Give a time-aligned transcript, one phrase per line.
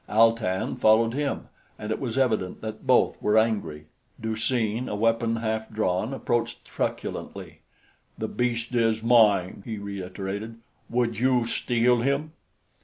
[0.09, 1.47] Al tan followed him,
[1.77, 3.85] and it was evident that both were angry.
[4.19, 7.59] Du seen, a weapon half drawn, approached truculently.
[8.17, 10.57] "The beast is mine," he reiterated.
[10.89, 12.31] "Would you steal him?"